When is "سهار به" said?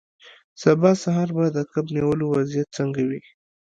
1.03-1.45